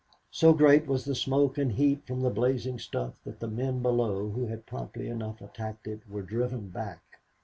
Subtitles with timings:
[0.31, 4.29] So great was the smoke and heat from the blazing stuff that the men below,
[4.29, 7.19] who had promptly enough attacked it, were driven back.